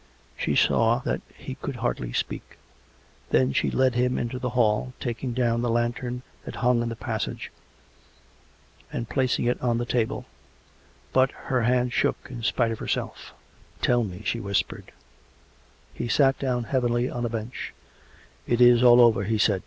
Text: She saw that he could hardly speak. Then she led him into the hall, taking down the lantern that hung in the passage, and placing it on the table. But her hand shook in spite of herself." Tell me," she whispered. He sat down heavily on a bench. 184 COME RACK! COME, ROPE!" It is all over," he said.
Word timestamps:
She 0.35 0.55
saw 0.55 0.97
that 1.05 1.21
he 1.37 1.53
could 1.53 1.75
hardly 1.75 2.11
speak. 2.11 2.57
Then 3.29 3.53
she 3.53 3.69
led 3.69 3.93
him 3.93 4.17
into 4.17 4.39
the 4.39 4.49
hall, 4.49 4.93
taking 4.99 5.31
down 5.33 5.61
the 5.61 5.69
lantern 5.69 6.23
that 6.43 6.55
hung 6.55 6.81
in 6.81 6.89
the 6.89 6.95
passage, 6.95 7.51
and 8.91 9.07
placing 9.07 9.45
it 9.45 9.61
on 9.61 9.77
the 9.77 9.85
table. 9.85 10.25
But 11.13 11.29
her 11.49 11.61
hand 11.61 11.93
shook 11.93 12.17
in 12.31 12.41
spite 12.41 12.71
of 12.71 12.79
herself." 12.79 13.33
Tell 13.83 14.03
me," 14.03 14.23
she 14.25 14.39
whispered. 14.39 14.91
He 15.93 16.07
sat 16.07 16.39
down 16.39 16.63
heavily 16.63 17.07
on 17.07 17.23
a 17.23 17.29
bench. 17.29 17.69
184 17.69 17.69
COME 17.69 17.69
RACK! 17.69 18.47
COME, 18.47 18.47
ROPE!" 18.47 18.53
It 18.59 18.59
is 18.61 18.81
all 18.83 19.01
over," 19.01 19.23
he 19.25 19.37
said. 19.37 19.59